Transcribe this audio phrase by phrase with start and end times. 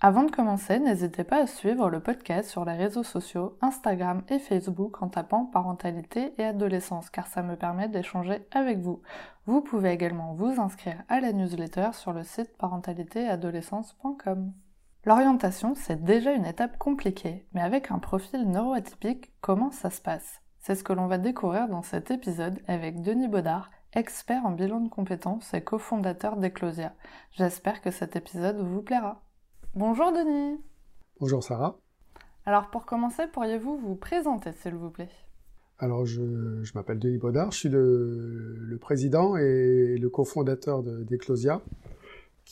[0.00, 4.38] Avant de commencer, n'hésitez pas à suivre le podcast sur les réseaux sociaux, Instagram et
[4.38, 9.02] Facebook en tapant parentalité et adolescence car ça me permet d'échanger avec vous.
[9.46, 14.52] Vous pouvez également vous inscrire à la newsletter sur le site parentalitéadolescence.com.
[15.04, 20.42] L'orientation, c'est déjà une étape compliquée, mais avec un profil neuroatypique, comment ça se passe?
[20.60, 24.78] C'est ce que l'on va découvrir dans cet épisode avec Denis Baudard, expert en bilan
[24.78, 26.92] de compétences et cofondateur d'Eclosia.
[27.32, 29.22] J'espère que cet épisode vous plaira.
[29.74, 30.58] Bonjour Denis.
[31.20, 31.78] Bonjour Sarah.
[32.46, 35.10] Alors pour commencer, pourriez-vous vous présenter s'il vous plaît?
[35.78, 41.62] Alors je, m'appelle Denis Baudard, je suis le, président et le cofondateur d'Eclosia,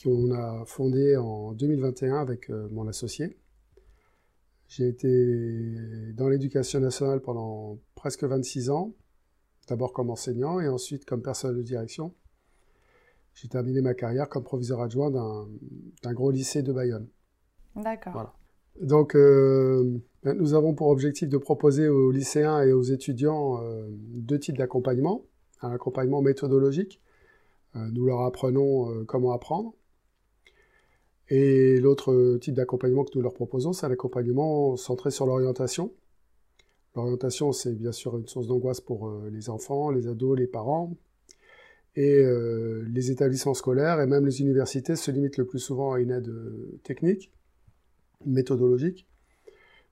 [0.01, 3.37] qu'on a fondé en 2021 avec euh, mon associé.
[4.67, 8.93] J'ai été dans l'éducation nationale pendant presque 26 ans,
[9.67, 12.13] d'abord comme enseignant et ensuite comme personnel de direction.
[13.33, 17.07] J'ai terminé ma carrière comme proviseur adjoint d'un gros lycée de Bayonne.
[17.77, 18.33] D'accord.
[18.81, 24.39] Donc, euh, nous avons pour objectif de proposer aux lycéens et aux étudiants euh, deux
[24.39, 25.25] types d'accompagnement.
[25.61, 27.01] Un accompagnement méthodologique,
[27.75, 29.73] euh, nous leur apprenons comment apprendre.
[31.29, 35.91] Et l'autre type d'accompagnement que nous leur proposons, c'est un accompagnement centré sur l'orientation.
[36.95, 40.95] L'orientation, c'est bien sûr une source d'angoisse pour les enfants, les ados, les parents.
[41.95, 42.23] Et
[42.87, 46.31] les établissements scolaires et même les universités se limitent le plus souvent à une aide
[46.83, 47.31] technique
[48.25, 49.07] méthodologique,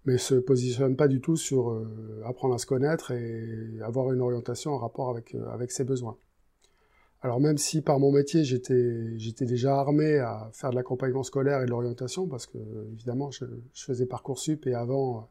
[0.05, 4.21] mais se positionne pas du tout sur euh, apprendre à se connaître et avoir une
[4.21, 6.17] orientation en rapport avec, euh, avec ses besoins.
[7.21, 8.75] Alors même si par mon métier j'étais,
[9.41, 12.58] déjà armé à faire de l'accompagnement scolaire et de l'orientation, parce que
[12.93, 15.21] évidemment je, je faisais Parcoursup et avant, euh,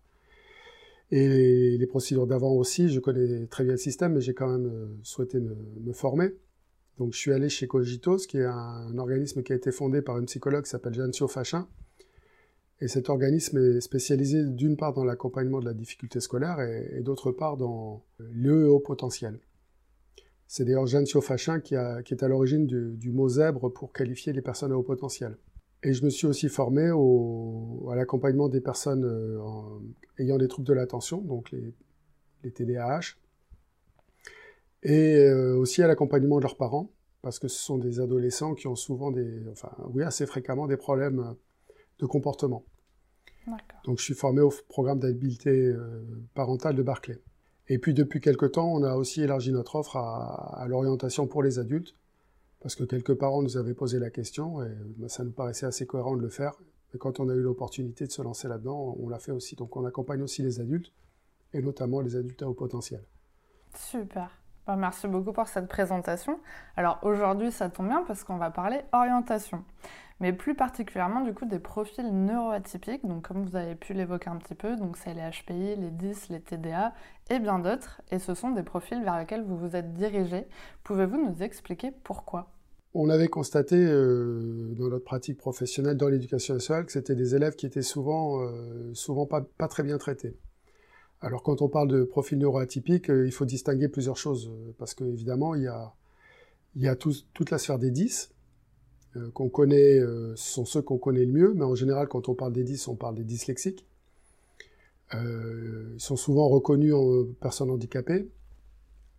[1.11, 4.99] et les, procédures d'avant aussi, je connais très bien le système, mais j'ai quand même
[5.05, 5.55] souhaité me,
[5.85, 6.35] me, former.
[6.99, 10.19] Donc je suis allé chez Cogitos, qui est un, organisme qui a été fondé par
[10.19, 11.69] une psychologue qui s'appelle Jancio Fachin,
[12.81, 17.31] et cet organisme est spécialisé d'une part dans l'accompagnement de la difficulté scolaire et, d'autre
[17.31, 19.39] part dans le haut potentiel.
[20.47, 24.73] C'est d'ailleurs Jeanne Fachin qui, est à l'origine du, mot zèbre pour qualifier les personnes
[24.73, 25.37] à haut potentiel.
[25.83, 29.39] Et je me suis aussi formé à l'accompagnement des personnes euh,
[30.19, 31.75] ayant des troubles de l'attention, donc les,
[32.43, 33.17] les TDAH,
[34.83, 36.91] et euh, aussi à l'accompagnement de leurs parents,
[37.23, 40.77] parce que ce sont des adolescents qui ont souvent des, enfin oui, assez fréquemment des
[40.77, 41.35] problèmes
[42.05, 42.65] de comportement.
[43.85, 46.05] Donc je suis formé au programme d'habileté euh,
[46.35, 47.21] parentale de Barclay.
[47.69, 51.59] Et puis depuis quelque temps, on a aussi élargi notre offre à, l'orientation pour les
[51.59, 51.95] adultes,
[52.61, 55.87] parce que quelques parents nous avaient posé la question, et ben, ça nous paraissait assez
[55.87, 56.55] cohérent de le faire.
[56.95, 59.57] Et quand on a eu l'opportunité de se lancer là-dedans, on l'a fait aussi.
[59.57, 60.93] Donc on accompagne aussi les adultes,
[61.53, 63.03] et notamment les adultes à haut potentiel.
[63.75, 64.31] Super.
[64.67, 66.39] Ben, merci beaucoup pour cette présentation.
[66.77, 69.65] Alors aujourd'hui, ça tombe bien parce qu'on va parler orientation
[70.21, 74.37] mais plus particulièrement du coup des profils neuroatypiques, donc comme vous avez pu l'évoquer un
[74.37, 76.93] petit peu, donc c'est les HPI, les DIS, les TDA
[77.31, 80.47] et bien d'autres, et ce sont des profils vers lesquels vous vous êtes dirigé.
[80.85, 82.51] Pouvez-vous nous expliquer pourquoi?
[82.97, 87.57] On avait constaté euh, dans notre pratique professionnelle dans l'éducation nationale que c'était des élèves
[87.57, 90.37] qui étaient souvent, euh, souvent pas, très bien traités.
[91.21, 95.57] Alors quand on parle de profil neuroatypique, euh, il faut distinguer plusieurs choses, parce qu'évidemment,
[95.57, 95.93] il y a,
[96.77, 98.34] y a toute la sphère des 10, euh,
[99.33, 102.53] qu'on connaît, euh, sont ceux qu'on connaît le mieux, mais en général, quand on parle
[102.53, 103.87] des 10, on parle des dyslexiques.
[105.15, 108.29] Euh, ils sont souvent reconnus en personnes handicapées.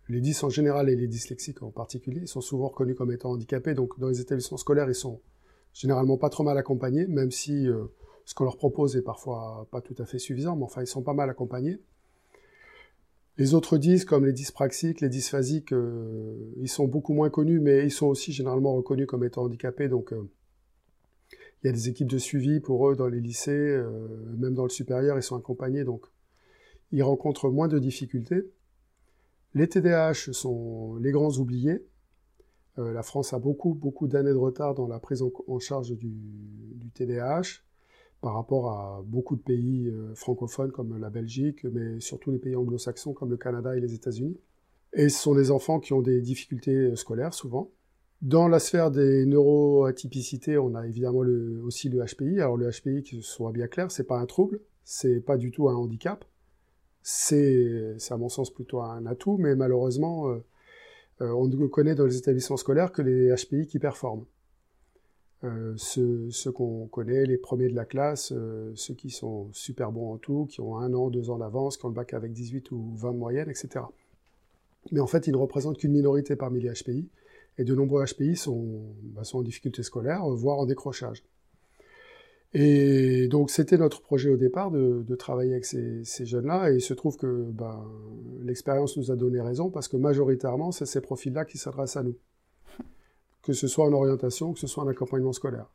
[0.08, 3.74] Les 10 en général et les dyslexiques en particulier, sont souvent reconnus comme étant handicapés.
[3.74, 5.20] Donc, dans les établissements scolaires, ils sont
[5.72, 7.66] généralement pas trop mal accompagnés, même si
[8.24, 11.02] ce qu'on leur propose est parfois pas tout à fait suffisant, mais enfin, ils sont
[11.02, 11.80] pas mal accompagnés.
[13.38, 17.84] Les autres disques, comme les dyspraxiques, les dysphasiques, euh, ils sont beaucoup moins connus, mais
[17.84, 19.88] ils sont aussi généralement reconnus comme étant handicapés.
[19.88, 20.30] Donc, euh,
[21.62, 24.62] il y a des équipes de suivi pour eux dans les lycées, euh, même dans
[24.62, 26.06] le supérieur, ils sont accompagnés, donc
[26.92, 28.50] ils rencontrent moins de difficultés.
[29.52, 31.86] Les TDAH sont les grands oubliés.
[32.76, 37.65] la France a beaucoup, beaucoup d'années de retard dans la prise en, charge du TDAH
[38.26, 42.56] par rapport à beaucoup de pays euh, francophones comme la Belgique, mais surtout les pays
[42.56, 44.36] anglo-saxons comme le Canada et les États-Unis.
[44.94, 47.70] Et ce sont des enfants qui ont des difficultés euh, scolaires souvent.
[48.22, 51.22] Dans la sphère des neuroatypicités, on a évidemment
[51.62, 52.40] aussi le HPI.
[52.40, 55.52] Alors le HPI, que ce soit bien clair, c'est pas un trouble, c'est pas du
[55.52, 56.24] tout un handicap.
[57.02, 60.40] C'est, à mon sens plutôt un atout, mais malheureusement, euh,
[61.20, 64.24] on ne connaît dans les établissements scolaires que les HPI qui performent.
[65.76, 68.32] Ceux, qu'on connaît, les premiers de la classe,
[68.74, 71.84] ceux qui sont super bons en tout, qui ont un an, deux ans d'avance, qui
[71.84, 73.84] ont le bac avec 18 ou 20 de moyenne, etc.
[74.92, 77.08] Mais en fait, ils ne représentent qu'une minorité parmi les HPI,
[77.58, 81.24] et de nombreux HPI sont, bah, sont en difficulté scolaire, voire en décrochage.
[82.54, 86.94] Et donc c'était notre projet au départ de, travailler avec ces, jeunes-là, et il se
[86.94, 87.84] trouve que ben,
[88.42, 92.16] l'expérience nous a donné raison, parce que majoritairement, c'est ces profils-là qui s'adressent à nous.
[93.46, 95.70] Que ce soit en orientation, que ce soit en accompagnement scolaire.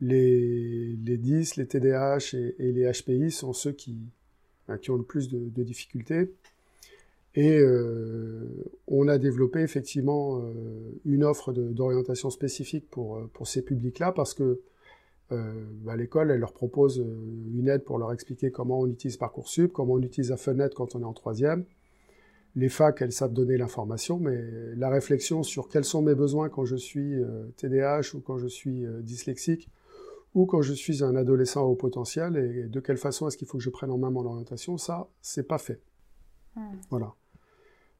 [0.00, 3.96] Les, les 10, les TDAH et, les HPI sont ceux qui,
[4.68, 6.34] ben, qui ont le plus de, difficultés.
[7.34, 8.46] Et euh,
[8.86, 10.52] on a développé effectivement euh,
[11.06, 14.60] une offre d'orientation spécifique pour, pour ces publics-là, parce que
[15.30, 15.52] euh,
[15.82, 19.72] bah, l'école, elle leur propose euh, une aide pour leur expliquer comment on utilise Parcoursup,
[19.72, 21.64] comment on utilise la fenêtre quand on est en troisième.
[22.58, 24.36] Les facs, elles savent donner l'information, mais
[24.74, 27.14] la réflexion sur quels sont mes besoins quand je suis
[27.56, 29.70] TDAH euh, ou quand je suis dyslexique
[30.34, 33.58] ou quand je suis un adolescent au potentiel et de quelle façon est-ce qu'il faut
[33.58, 35.80] que je prenne en main mon orientation, ça, c'est pas fait.
[36.56, 36.76] Hmm.
[36.90, 37.14] Voilà.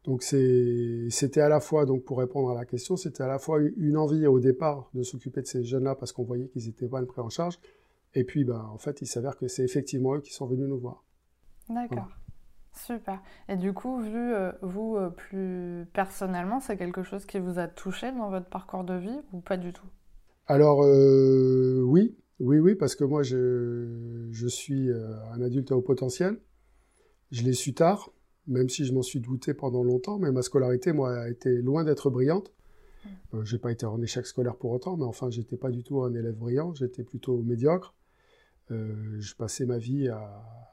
[0.02, 3.60] Donc c'était à la fois, donc pour répondre à la question, c'était à la fois
[3.76, 7.00] une envie au départ de s'occuper de ces jeunes-là parce qu'on voyait qu'ils étaient pas
[7.04, 7.60] pris en charge,
[8.14, 10.78] et puis bah, en fait il s'avère que c'est effectivement eux qui sont venus nous
[10.78, 11.04] voir.
[11.68, 12.08] D'accord.
[12.86, 13.20] Super.
[13.48, 17.66] Et du coup, vu euh, vous euh, plus personnellement, c'est quelque chose qui vous a
[17.66, 19.86] touché dans votre parcours de vie ou pas du tout?
[20.46, 25.82] Alors euh, oui, oui, oui, parce que moi je, je suis un adulte à haut
[25.82, 26.38] potentiel.
[27.30, 28.10] Je l'ai su tard
[28.48, 31.84] même si je m'en suis douté pendant longtemps, mais ma scolarité, moi, a été loin
[31.84, 32.52] d'être brillante.
[33.04, 35.84] Je euh, j'ai pas été en échec scolaire pour autant, mais enfin, j'étais pas du
[35.84, 37.94] tout un élève brillant, j'étais plutôt médiocre.
[38.70, 40.67] Euh, je passais ma vie à,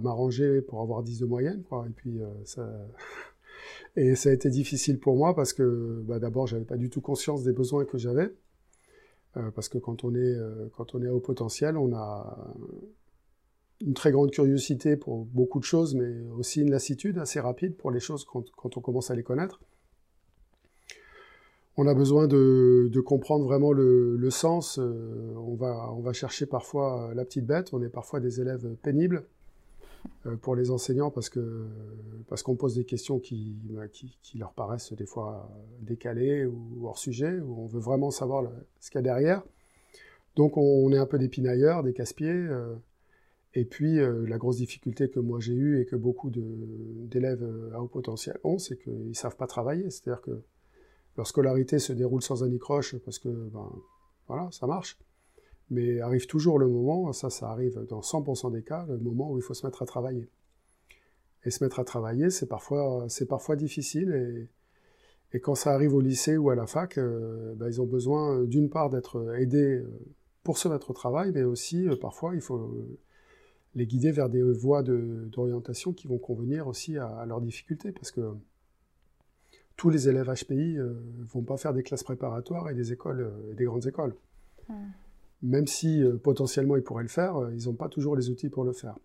[0.00, 1.86] m'arranger pour avoir 10 de moyenne, quoi.
[1.88, 2.68] Et puis, euh, ça...
[3.96, 7.00] et ça a été difficile pour moi parce que, bah, d'abord, j'avais pas du tout
[7.00, 8.32] conscience des besoins que j'avais.
[9.54, 10.36] parce que quand on est,
[10.76, 12.54] quand on est à haut potentiel, on a,
[13.84, 17.90] une très grande curiosité pour beaucoup de choses, mais aussi une lassitude assez rapide pour
[17.90, 19.60] les choses quand, on commence à les connaître.
[21.76, 24.78] On a besoin de, comprendre vraiment le, sens.
[24.78, 27.70] Euh, on, va, on va chercher parfois la petite bête.
[27.72, 29.41] On est parfois des élèves pénibles euh,
[30.40, 31.66] pour les enseignants parce que
[32.28, 35.50] parce qu'on pose des questions qui, bah, qui, leur paraissent des fois
[35.80, 38.50] décalées ou hors sujet, où on veut vraiment savoir
[38.80, 39.42] ce qu'il y a derrière.
[40.36, 42.30] Donc on, est un peu des pinailleurs, des casse-pieds.
[42.30, 42.74] Euh,
[43.54, 47.74] et puis, euh, la grosse difficulté que moi j'ai eue et que beaucoup d'élèves euh,
[47.74, 49.90] à haut potentiel ont, c'est qu'ils ne savent pas travailler.
[49.90, 50.42] C'est-à-dire que
[51.16, 53.70] leur scolarité se déroule sans anicroche parce que, ben,
[54.26, 54.98] voilà, ça marche.
[55.70, 59.38] Mais arrive toujours le moment, ça, ça arrive dans 100% des cas, le moment où
[59.38, 60.28] il faut se mettre à travailler.
[61.44, 64.12] Et se mettre à travailler, c'est parfois, parfois difficile.
[65.32, 67.86] Et, et, quand ça arrive au lycée ou à la fac, euh, ben, ils ont
[67.86, 69.82] besoin d'une part d'être aidés
[70.44, 72.74] pour se mettre au travail, mais aussi parfois il faut
[73.74, 78.34] les guider vers des voies d'orientation qui vont convenir aussi à, leurs difficultés, parce que
[79.76, 83.20] tous les élèves HPI ne euh, vont pas faire des classes préparatoires et des écoles,
[83.20, 84.14] euh, des grandes écoles.
[85.42, 88.64] Même si euh, potentiellement ils pourraient le faire, ils n'ont pas toujours les outils pour
[88.64, 88.96] le faire.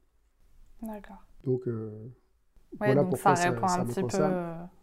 [0.81, 1.23] D'accord.
[1.43, 1.67] Donc,
[2.77, 4.23] voilà pourquoi ça répond un petit peu.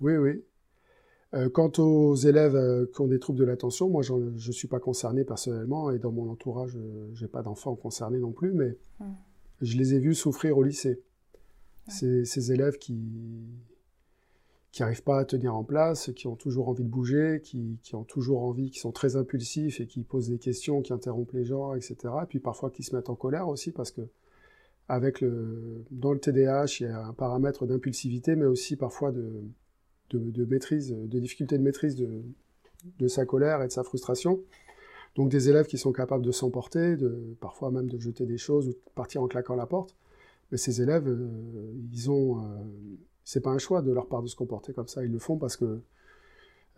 [0.01, 1.51] Oui, oui.
[1.53, 5.25] quant aux élèves qui ont des troubles de l'attention, moi je ne suis pas concerné
[5.25, 6.79] personnellement et dans mon entourage,
[7.13, 8.77] je n'ai pas d'enfants concernés non plus, mais
[9.61, 11.03] je les ai vus souffrir au lycée.
[11.89, 12.99] Ces, élèves qui
[14.75, 18.03] qui n'arrivent pas à tenir en place, qui ont toujours envie de bouger, qui, ont
[18.03, 21.75] toujours envie, qui sont très impulsifs et qui posent des questions, qui interrompent les gens,
[21.75, 21.95] etc.
[22.25, 24.01] Et puis parfois qui se mettent en colère aussi parce que
[24.89, 29.45] avec le, dans le TDAH, il y a un paramètre d'impulsivité, mais aussi parfois de,
[30.11, 32.25] de, maîtrise, de difficulté de maîtrise de,
[32.99, 34.41] de sa colère et de sa frustration.
[35.15, 38.67] Donc des élèves qui sont capables de s'emporter, de, parfois même de jeter des choses
[38.67, 39.95] ou de partir en claquant la porte.
[40.51, 42.43] Mais ces élèves, euh, ils ont, euh,
[43.25, 45.05] c'est pas un choix de leur part de se comporter comme ça.
[45.05, 45.81] Ils le font parce que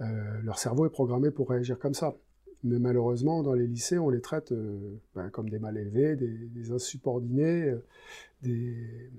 [0.00, 2.17] euh, leur cerveau est programmé pour réagir comme ça.
[2.65, 4.53] Mais malheureusement, dans les lycées, on les traite
[5.15, 7.75] ben, comme des mal élevés, des, insubordonnés,
[8.43, 9.11] des,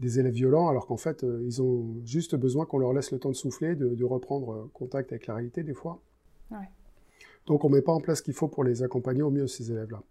[0.00, 3.34] élèves violents, alors qu'en fait, ils ont juste besoin qu'on leur laisse le temps de
[3.34, 6.00] souffler, de, de reprendre contact avec la réalité des fois.
[6.50, 6.68] Ouais.
[7.48, 9.46] Donc on ne met pas en place ce qu'il faut pour les accompagner au mieux,
[9.46, 10.02] ces élèves-là.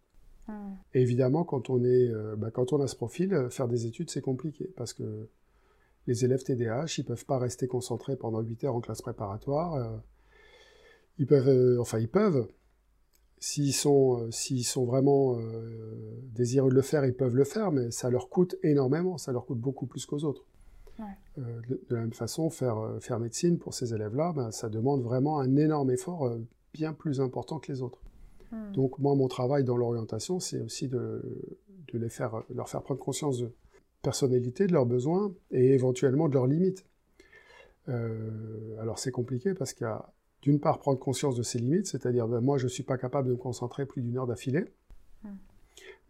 [0.47, 0.73] Hmm.
[0.93, 3.85] Et évidemment, quand on, est, euh, bah, quand on a ce profil, euh, faire des
[3.85, 5.29] études, c'est compliqué, parce que
[6.07, 9.75] les élèves TDAH, ils ne peuvent pas rester concentrés pendant 8 heures en classe préparatoire.
[9.75, 9.97] Euh,
[11.19, 12.47] ils peuvent, enfin ils peuvent,
[13.39, 15.39] s'ils sont, s'ils sont vraiment
[16.35, 19.45] désireux de le faire, ils peuvent le faire, mais ça leur coûte énormément, ça leur
[19.45, 20.45] coûte beaucoup plus qu'aux autres.
[21.37, 25.55] de, la même façon, faire, faire médecine pour ces élèves-là, ben, ça demande vraiment un
[25.55, 26.37] énorme effort
[26.71, 27.99] bien plus important que les autres.
[28.51, 28.71] Hmm.
[28.73, 31.21] Donc moi, mon travail dans l'orientation, c'est aussi de,
[31.93, 33.51] de les faire, leur faire prendre conscience de
[34.07, 36.85] personnalité, de leurs besoins et éventuellement de leurs limites.
[37.87, 42.27] alors c'est compliqué parce qu'il y a d'une part prendre conscience de ses limites, c'est-à-dire
[42.27, 44.65] ben, moi je ne suis pas capable de me concentrer plus d'une heure d'affilée,
[45.23, 45.29] hmm.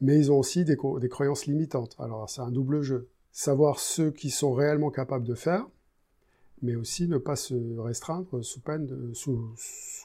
[0.01, 1.96] mais ils ont aussi des, des croyances limitantes.
[2.00, 3.08] Alors c'est un double jeu.
[3.32, 5.66] Savoir ceux qui sont réellement capables de faire,
[6.62, 9.54] mais aussi ne pas se restreindre sous peine de, sous,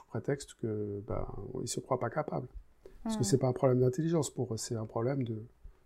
[0.08, 1.26] prétexte que ben,
[1.62, 2.48] ils se croient pas capables.
[3.02, 3.24] Parce que hmm.
[3.24, 5.42] c'est pas un problème d'intelligence pour eux, c'est un problème de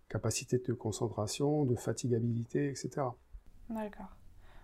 [0.09, 2.89] capacité de concentration, de fatigabilité, etc.
[3.69, 4.15] D'accord.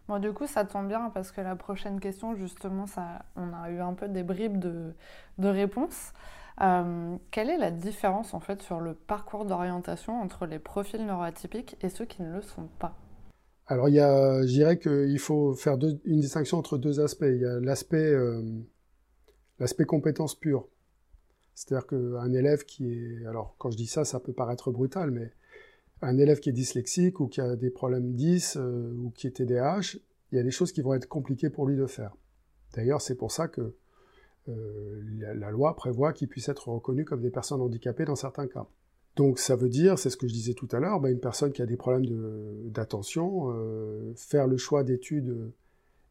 [0.07, 3.69] Bon, du coup, ça tombe bien parce que la prochaine question, justement, ça, on a
[3.69, 4.93] eu un peu des bribes de,
[5.37, 6.11] de réponses.
[6.61, 11.77] Euh, quelle est la différence en fait sur le parcours d'orientation entre les profils neuroatypiques
[11.81, 12.95] et ceux qui ne le sont pas?
[13.65, 17.25] Alors, il y a, je dirais qu'il faut faire une distinction entre deux aspects.
[17.27, 18.41] Il y a l'aspect, euh,
[19.59, 20.67] l'aspect compétence pure.
[21.55, 25.31] C'est-à-dire qu'un élève qui est, alors quand je dis ça, ça peut paraître brutal, mais
[26.01, 29.31] un élève qui est dyslexique ou qui a des problèmes 10 euh, ou qui est
[29.31, 29.97] TDAH,
[30.31, 32.15] il y a des choses qui vont être compliquées pour lui de faire.
[32.73, 33.75] D'ailleurs, c'est pour ça que
[34.49, 35.01] euh,
[35.35, 38.67] la, loi prévoit qu'ils puissent être reconnus comme des personnes handicapées dans certains cas.
[39.15, 41.51] Donc ça veut dire, c'est ce que je disais tout à l'heure, bah, une personne
[41.51, 42.05] qui a des problèmes
[42.71, 45.51] d'attention, euh, faire le choix d'études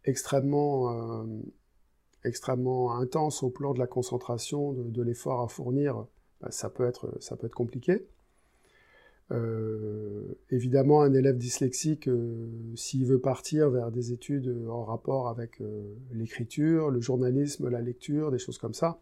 [0.04, 1.26] extrêmement,
[2.24, 6.06] extrêmement intenses au plan de la concentration, de, l'effort à fournir,
[6.40, 8.06] bah, ça, peut être, ça peut être compliqué.
[9.30, 15.60] Euh, évidemment, un élève dyslexique, euh, s'il veut partir vers des études en rapport avec
[15.60, 19.00] euh, l'écriture, le journalisme, la lecture, des choses comme ça,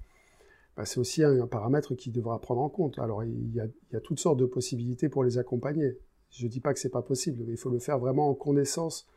[0.76, 2.98] bah, c'est aussi un, paramètre qu'il devra prendre en compte.
[2.98, 5.98] Alors, il y, a, toutes sortes de possibilités pour les accompagner.
[6.30, 8.34] Je ne dis pas que c'est pas possible, mais il faut le faire vraiment en
[8.34, 9.08] connaissance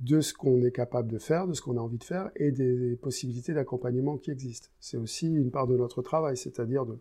[0.00, 2.52] de ce qu'on est capable de faire, de ce qu'on a envie de faire, et
[2.52, 4.68] des possibilités d'accompagnement qui existent.
[4.80, 6.98] C'est aussi une part de notre travail, c'est-à-dire de,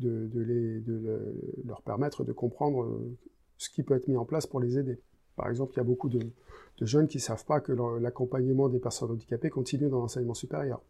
[0.00, 3.16] de, les, de leur permettre de comprendre euh,
[3.58, 4.98] ce qui peut être mis en place pour les aider.
[5.36, 6.20] Par exemple, il y a beaucoup de,
[6.80, 10.80] jeunes qui ne savent pas que l'accompagnement des personnes handicapées continue dans l'enseignement supérieur.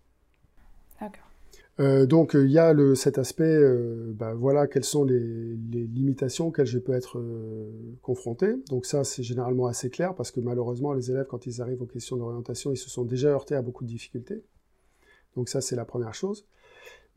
[1.00, 1.29] D'accord.
[1.78, 6.66] Euh, donc il y a cet aspect, euh, ben, voilà quelles sont les, limitations auxquelles
[6.66, 7.22] je peux être
[8.02, 8.54] confronté.
[8.68, 11.86] Donc ça c'est généralement assez clair parce que malheureusement les élèves quand ils arrivent aux
[11.86, 14.42] questions d'orientation ils se sont déjà heurtés à beaucoup de difficultés.
[15.36, 16.44] Donc ça c'est la première chose.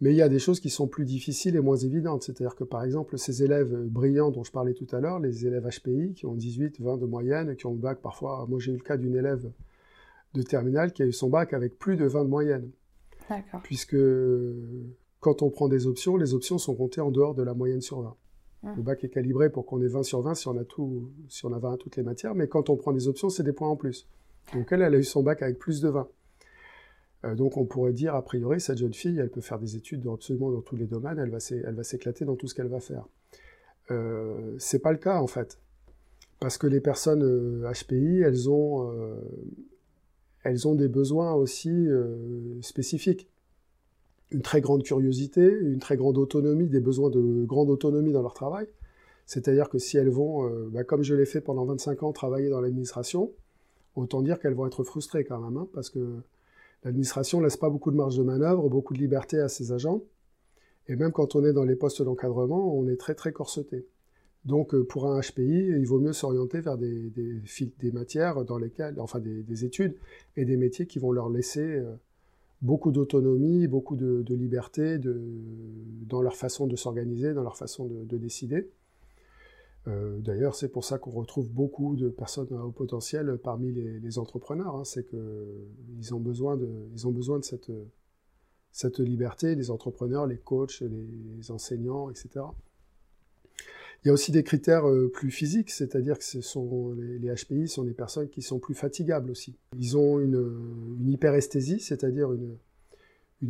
[0.02, 2.24] Mais il y a des choses qui sont plus difficiles et moins évidentes.
[2.24, 5.66] C'est-à-dire que par exemple, ces élèves brillants dont je parlais tout à l'heure, les élèves
[5.66, 8.76] HPI qui ont 18, 20 de moyenne, qui ont le bac parfois, moi j'ai eu
[8.76, 9.50] le cas d'une élève
[10.34, 12.70] de terminale qui a eu son bac avec plus de 20 de moyenne.
[13.64, 13.98] Puisque
[15.20, 18.02] quand on prend des options, les options sont comptées en dehors de la moyenne sur
[18.02, 18.16] 20.
[18.66, 18.74] Ah.
[18.78, 21.46] Le bac est calibré pour qu'on ait 20 sur 20 si on a tout, si
[21.46, 23.54] on a 20 à toutes les matières, mais quand on prend des options, c'est des
[23.54, 24.08] points en plus.
[24.54, 26.08] Donc elle, elle a eu son bac avec plus de 20.
[27.26, 30.08] Euh, donc on pourrait dire, a priori, cette jeune fille, elle peut faire des études
[30.08, 31.30] absolument dans tous les domaines, elle
[31.76, 33.08] va s'éclater dans tout ce qu'elle va faire.
[33.92, 35.60] Euh, c'est pas le cas en fait.
[36.40, 39.16] Parce que les personnes HPI, euh, elles ont, euh,
[40.44, 41.88] elles ont des besoins aussi
[42.62, 43.30] spécifiques.
[44.32, 48.34] Une très grande curiosité, une très grande autonomie, des besoins de grande autonomie dans leur
[48.34, 48.68] travail.
[49.26, 52.60] C'est-à-dire que si elles vont, bah, comme je l'ai fait pendant 25 ans, travailler dans
[52.60, 53.32] l'administration,
[53.96, 56.22] autant dire qu'elles vont être frustrées quand même, hein, parce que
[56.84, 60.04] L'administration laisse pas beaucoup de marge de manœuvre, beaucoup de liberté à ses agents.
[60.88, 63.88] Et même quand on est dans les postes d'encadrement, on est très très corseté.
[64.46, 67.12] Donc euh, pour un HPI, il vaut mieux s'orienter vers des,
[67.94, 69.96] matières dans lesquelles, enfin des, études
[70.36, 71.96] et des métiers qui vont leur laisser euh,
[72.62, 78.70] beaucoup d'autonomie, beaucoup de, liberté dans leur façon de s'organiser, dans leur façon de décider.
[79.88, 84.18] Euh, d'ailleurs, c'est pour ça qu'on retrouve beaucoup de personnes à haut potentiel parmi les,
[84.18, 84.76] entrepreneurs.
[84.76, 84.86] Hein.
[84.86, 86.88] c'est qu'ils ont besoin de,
[88.72, 92.46] cette liberté, les entrepreneurs, les coachs, les enseignants, etc.
[94.04, 97.94] Il y a aussi des critères euh, plus physiques, c'est-à-dire que les, HPI sont des
[97.94, 99.56] personnes qui sont plus fatigables aussi.
[99.80, 102.58] Ils ont une, hyperesthésie, c'est-à-dire une,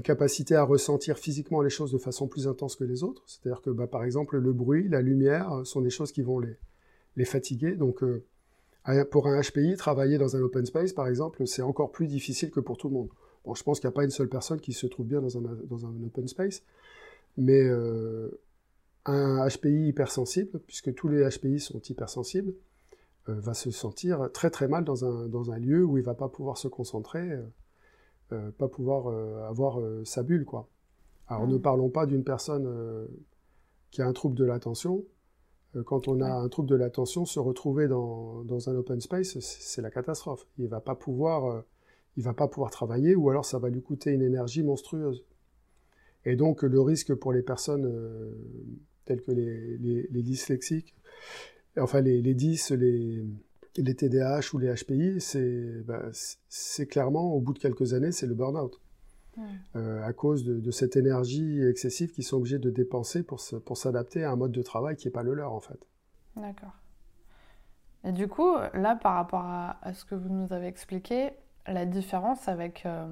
[0.03, 3.24] capacité à ressentir physiquement les choses de façon plus intense que les autres.
[3.27, 6.39] C'est-à-dire que, bah, par exemple, le bruit, la lumière euh, sont des choses qui vont
[6.39, 7.75] les, fatiguer.
[7.75, 8.24] Donc, euh,
[9.12, 12.60] pour un HPI, travailler dans un open space, par exemple, c'est encore plus difficile que
[12.60, 13.10] pour tout le monde.
[13.45, 15.38] Bon, je pense qu'il n'y a pas une seule personne qui se trouve bien dans
[15.38, 16.63] un, open space,
[17.38, 17.69] mais
[19.05, 22.53] un HPI hypersensible, puisque tous les HPI sont hypersensibles,
[23.27, 26.13] va se sentir très très mal dans un, dans un lieu où il ne va
[26.13, 27.39] pas pouvoir se concentrer.
[28.33, 30.67] Euh, pas pouvoir euh, avoir euh, sa bulle, quoi.
[31.27, 33.07] Alors ne parlons pas d'une personne
[33.91, 35.05] qui a un trouble de l'attention.
[35.86, 39.81] quand on a un trouble de l'attention, se retrouver dans, dans un open space, c'est
[39.81, 40.45] la catastrophe.
[40.57, 41.63] Il va pas pouvoir,
[42.17, 45.24] il va pas pouvoir travailler, ou alors ça va lui coûter une énergie monstrueuse.
[46.25, 47.89] Et donc le risque pour les personnes
[49.05, 50.95] telles que les, les, dyslexiques,
[51.77, 53.25] enfin les, les 10, les,
[53.77, 55.19] les TDAH ou les HPI,
[55.86, 56.03] bah,
[56.48, 58.79] c'est clairement, au bout de quelques années, c'est le burn-out.
[59.75, 64.31] Euh, à cause de, cette énergie excessive qu'ils sont obligés de dépenser pour s'adapter à
[64.31, 65.88] un mode de travail qui n'est pas le leur, en fait.
[66.36, 66.74] D'accord.
[68.03, 71.31] Et du coup, là, par rapport à, ce que vous nous avez expliqué,
[71.65, 73.07] la différence avec euh,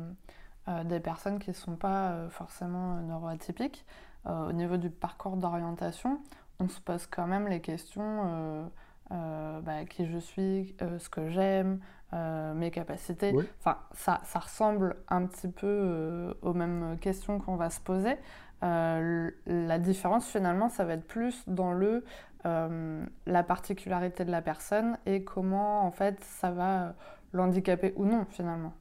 [0.67, 3.85] euh, des personnes qui ne sont pas forcément neuroatypiques,
[4.25, 6.19] au niveau du parcours d'orientation,
[6.59, 8.69] on se pose quand même les questions
[9.11, 11.79] euh, bah, qui je suis, euh, ce que j'aime,
[12.13, 13.33] euh, mes capacités.
[13.59, 18.15] Enfin, ça, ça, ressemble un petit peu aux mêmes questions qu'on va se poser.
[18.61, 22.05] la différence, finalement, ça va être plus dans le
[22.43, 26.95] la particularité de la personne et comment, en fait, ça va
[27.33, 28.73] l'handicaper ou non, finalement.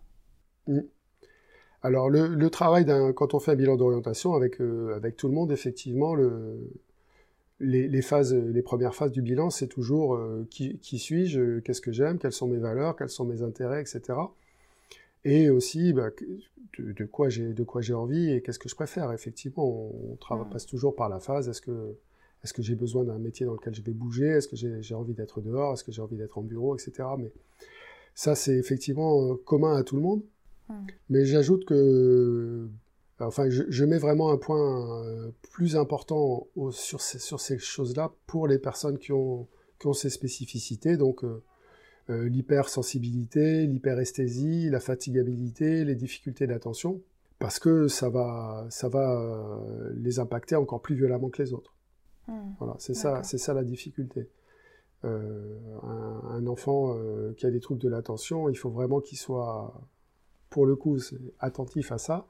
[0.67, 0.81] Mm.
[1.83, 4.61] Alors, le, le travail quand on fait un bilan d'orientation avec,
[4.95, 6.59] avec tout le monde, effectivement, le,
[7.61, 12.19] les, phases, les premières phases du bilan, c'est toujours euh, qui, suis-je, qu'est-ce que j'aime,
[12.19, 14.19] quelles sont mes valeurs, quels sont mes intérêts, etc.
[15.25, 16.09] Et aussi bah,
[16.79, 19.13] de, de, quoi j'ai envie et qu'est-ce que je préfère.
[19.13, 21.95] Effectivement, on, on passe toujours par la phase est-ce que,
[22.43, 25.15] est que j'ai besoin d'un métier dans lequel je vais bouger Est-ce que j'ai envie
[25.15, 27.09] d'être dehors Est-ce que j'ai envie d'être en bureau, etc.
[27.19, 27.31] Mais
[28.15, 30.23] ça, c'est effectivement euh, commun à tout le monde.
[31.09, 32.69] Mais j'ajoute que
[33.27, 38.49] Enfin, je, mets vraiment un point euh, plus important sur ces, sur ces choses-là pour
[38.49, 39.47] les personnes qui ont,
[39.79, 41.43] qui ont ces spécificités, donc euh,
[42.09, 47.03] euh, l'hypersensibilité, l'hyperesthésie, la fatigabilité, les difficultés d'attention,
[47.39, 49.61] parce que ça va, ça va
[49.97, 51.75] les impacter encore plus violemment que les autres.
[52.27, 52.53] Hmm.
[52.59, 54.31] voilà, c'est ça, c'est ça la difficulté.
[55.05, 56.97] un, enfant
[57.37, 59.75] qui a des troubles de l'attention, il faut vraiment qu'il soit
[60.51, 62.27] pour le coup, c'est attentif à ça.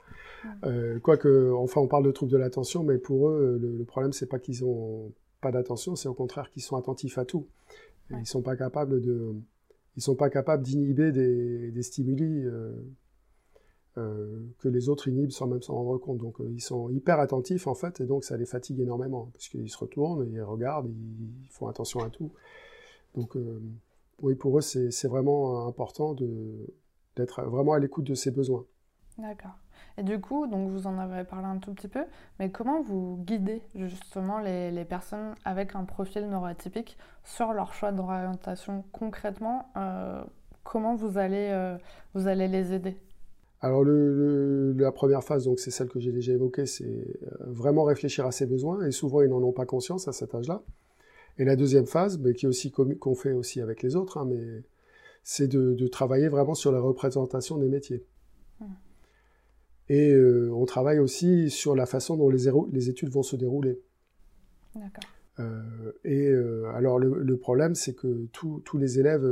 [0.64, 4.26] Euh, quoique, enfin, on parle de troubles de l'attention, mais pour eux, le, problème, c'est
[4.26, 7.46] pas qu'ils ont pas d'attention, c'est au contraire qu'ils sont attentifs à tout.
[8.11, 9.35] Ils sont pas capables de,
[9.96, 12.72] ils sont pas capables d'inhiber des, stimuli euh,
[13.96, 16.18] euh, que les autres inhibent sans même s'en rendre compte.
[16.18, 19.70] Donc, ils sont hyper attentifs en fait, et donc ça les fatigue énormément parce qu'ils
[19.70, 22.33] se retournent, ils regardent, ils, font attention à tout.
[23.14, 23.35] Donc,
[24.20, 26.66] oui, pour eux, c'est vraiment important de
[27.20, 28.64] d'être vraiment à l'écoute de ses besoins.
[29.18, 29.56] D'accord.
[29.98, 32.04] Et du coup, donc vous en avez parlé un tout petit peu,
[32.38, 37.92] mais comment vous guidez justement les, les personnes avec un profil neuroatypique sur leur choix
[37.92, 40.22] d'orientation concrètement euh,
[40.62, 41.76] Comment vous allez, euh,
[42.14, 42.96] vous allez les aider?
[43.61, 47.85] Alors le, la première phase, donc c'est celle que j'ai déjà évoquée, c'est euh, vraiment
[47.85, 50.62] réfléchir à ses besoins, et souvent ils n'en ont pas conscience à cet âge-là.
[51.38, 54.26] Et la deuxième phase, mais qui est aussi qu'on fait aussi avec les autres, hein,
[54.26, 54.62] mais
[55.22, 58.04] c'est de, travailler vraiment sur la représentation des métiers.
[58.61, 58.66] Hmm.
[59.88, 63.80] Et euh, on travaille aussi sur la façon dont les, les études vont se dérouler.
[65.38, 69.26] Euh, et euh, alors le, problème, c'est que tous les élèves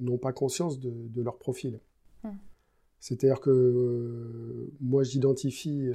[0.00, 1.80] n'ont pas conscience de, leur profil.
[2.24, 2.30] Hmm.
[2.98, 5.90] C'est-à-dire que moi, j'identifie,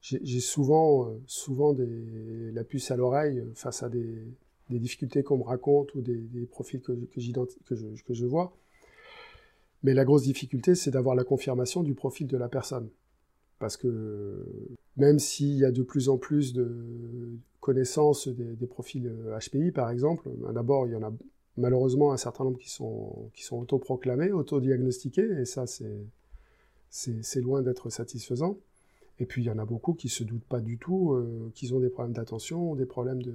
[0.00, 4.26] j'ai souvent, souvent des, la puce à l'oreille face à des,
[4.70, 6.94] des difficultés qu'on me raconte ou des, profils que,
[7.74, 8.56] je vois.
[9.82, 12.88] Mais la grosse difficulté, c'est d'avoir la confirmation du profil de la personne.
[13.58, 14.46] Parce que
[14.96, 19.90] même s'il y a de plus en plus de connaissances des, profils HPI, euh, par
[19.90, 21.12] exemple, ben d'abord, il y en a
[21.56, 27.90] malheureusement un certain nombre qui sont, qui sont autoproclamés, autodiagnostiqués, et ça, c'est loin d'être
[27.90, 28.56] satisfaisant.
[29.18, 31.50] Et puis, il y en a beaucoup qui ne se doutent pas du tout euh,
[31.54, 33.34] qu'ils ont des problèmes d'attention, des problèmes de,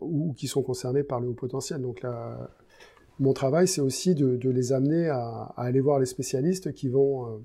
[0.00, 1.80] ou qui sont concernés par le haut potentiel.
[1.80, 2.50] Donc là,
[3.20, 7.38] mon travail, c'est aussi de, les amener à, aller voir les spécialistes qui vont, euh,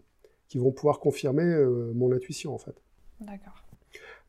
[0.47, 2.75] qui vont pouvoir confirmer euh, mon intuition, en fait.
[3.21, 3.63] D'accord.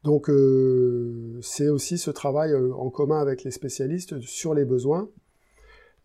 [0.03, 5.09] Donc, euh, c'est aussi ce travail en commun avec les spécialistes sur les besoins,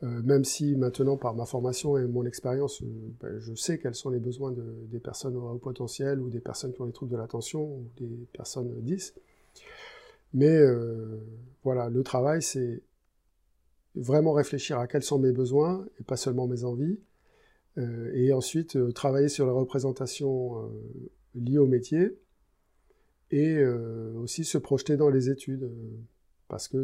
[0.02, 2.84] même si maintenant, par ma formation et mon expérience,
[3.22, 4.54] ben, je sais quels sont les besoins
[4.92, 7.88] des personnes au haut potentiel ou des personnes qui ont des troubles de l'attention ou
[7.98, 9.16] des personnes 10.
[10.34, 11.20] Mais euh,
[11.64, 12.82] voilà, le travail, c'est
[13.96, 17.00] vraiment réfléchir à quels sont mes besoins et pas seulement mes envies.
[17.78, 20.70] Euh, et ensuite, euh, travailler sur la représentation
[21.36, 22.18] liée au métier
[23.32, 25.70] et aussi se projeter dans les études.
[26.48, 26.84] parce que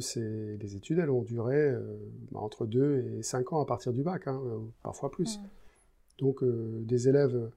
[0.58, 1.73] les études, elles ont duré
[2.32, 4.41] bah, entre 2 et 5 ans à partir du bac, hein,
[4.84, 5.39] parfois plus.
[6.17, 7.51] Donc des élèves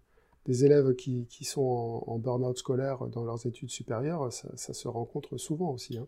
[0.46, 5.36] des élèves qui, qui sont en, burn-out scolaire dans leurs études supérieures, ça, se rencontre
[5.38, 5.98] souvent aussi.
[5.98, 6.06] Hein.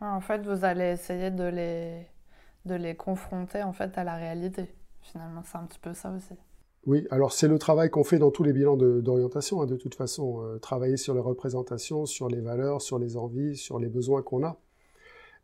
[0.00, 2.06] En fait, vous allez essayer de les,
[2.64, 4.74] de les confronter en fait à la réalité.
[5.00, 6.34] Finalement, c'est un petit peu ça aussi.
[6.86, 9.94] Oui, alors c'est le travail qu'on fait dans tous les bilans d'orientation, hein, de, toute
[9.94, 10.42] façon.
[10.42, 14.44] Euh, travailler sur les représentations, sur les valeurs, sur les envies, sur les besoins qu'on
[14.44, 14.58] a.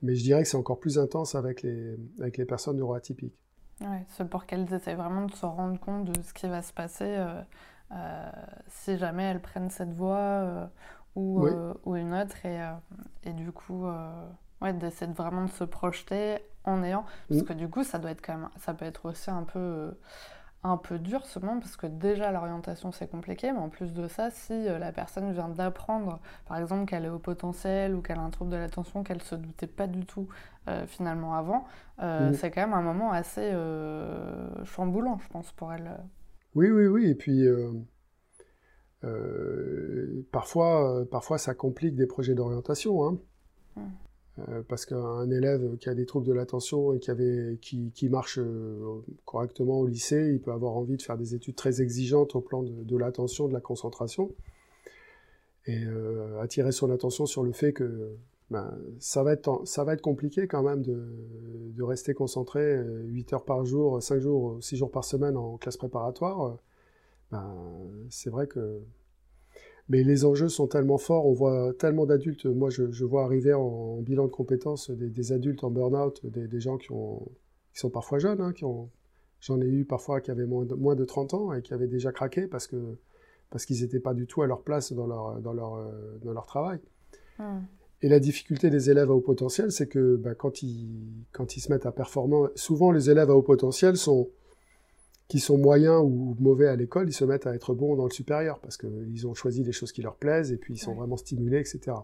[0.03, 3.37] Mais je dirais que c'est encore plus intense avec les, avec les personnes neuroatypiques.
[3.81, 6.73] Oui, c'est pour qu'elles essaient vraiment de se rendre compte de ce qui va se
[6.73, 7.41] passer euh,
[8.69, 10.71] si jamais elles prennent cette voie
[11.17, 11.47] ou,
[11.85, 12.45] ou, une autre.
[12.47, 12.61] Et,
[13.25, 13.87] et du coup,
[14.63, 17.05] ouais, d'essayer de vraiment de se projeter en ayant.
[17.29, 18.49] Parce que du coup, ça doit être quand même.
[18.59, 19.93] Ça peut être aussi un peu
[20.63, 24.09] un peu dur ce moment parce que déjà l'orientation c'est compliqué, mais en plus de
[24.09, 28.19] ça, si euh, la personne vient d'apprendre, par exemple, qu'elle est au potentiel ou qu'elle
[28.19, 30.29] a un trouble de l'attention qu'elle se doutait pas du tout
[30.69, 31.65] euh, finalement avant,
[32.03, 33.53] euh, c'est quand même un moment assez
[34.65, 35.97] chamboulant, je pense, pour elle.
[36.55, 37.47] Oui, oui, oui, et puis
[40.33, 43.07] parfois, parfois ça complique des projets d'orientation.
[43.07, 43.19] Hein.
[43.77, 43.81] Mmh.
[44.49, 48.09] Euh, parce qu'un élève qui a des troubles de l'attention et qui, avait, qui, qui
[48.09, 52.37] marche euh, correctement au lycée, il peut avoir envie de faire des études très exigeantes
[52.37, 54.31] au plan de, l'attention, de la concentration,
[55.67, 58.17] et euh, attirer son attention sur le fait que
[58.51, 64.19] ben, ça, va être, compliqué quand même de, rester concentré 8 heures par jour, 5
[64.21, 66.59] jours, 6 jours par semaine en classe préparatoire.
[67.31, 67.55] Ben,
[68.11, 68.83] c'est vrai que
[69.91, 72.47] mais les enjeux sont tellement forts, on voit tellement d'adultes.
[72.47, 76.93] Moi, je, vois arriver en, bilan de compétences des, adultes en burn-out, des, gens qui,
[76.93, 77.27] ont,
[77.75, 78.53] qui, sont parfois jeunes, hein,
[79.41, 81.89] j'en ai eu parfois qui avaient moins de, moins de 30 ans et qui avaient
[81.89, 85.41] déjà craqué parce qu'ils n'étaient pas du tout à leur place dans leur,
[86.23, 86.79] leur travail.
[87.41, 87.63] Hmm.
[88.03, 90.89] Et la difficulté des élèves à haut potentiel, c'est que bah, quand, ils,
[91.33, 94.31] quand ils se mettent à performer, souvent les élèves à haut potentiel sont,
[95.29, 98.11] qui sont moyens ou mauvais à l'école, ils se mettent à être bons dans le
[98.11, 101.17] supérieur parce qu'ils ont choisi des choses qui leur plaisent et puis ils sont vraiment
[101.17, 101.99] stimulés, etc.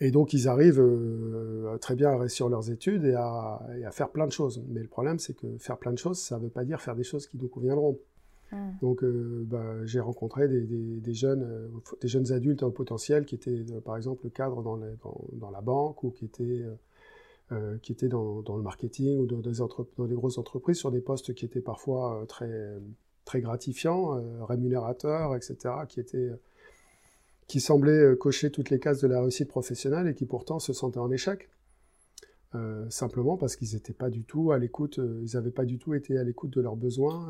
[0.00, 3.60] Et donc ils arrivent euh, très bien à réussir leurs études et à,
[3.92, 4.62] faire plein de choses.
[4.68, 6.96] Mais le problème, c'est que faire plein de choses, ça ne veut pas dire faire
[6.96, 7.98] des choses qui nous conviendront.
[8.80, 11.68] Donc euh, bah, j'ai rencontré des, jeunes, euh,
[12.00, 14.78] des jeunes adultes au potentiel qui étaient par exemple cadres dans,
[15.32, 16.64] dans, la banque ou qui étaient
[17.52, 19.58] euh, qui étaient dans, le marketing ou dans des,
[19.96, 22.50] dans des, grosses entreprises sur des postes qui étaient parfois euh, très,
[23.24, 25.56] très gratifiants, euh, rémunérateurs, etc.,
[25.88, 26.32] qui, étaient,
[27.46, 30.98] qui semblaient cocher toutes les cases de la réussite professionnelle et qui pourtant se sentaient
[30.98, 31.48] en échec.
[32.88, 36.18] simplement parce qu'ils n'étaient pas du tout à l'écoute, ils n'avaient pas du tout été
[36.18, 37.28] à l'écoute de leurs besoins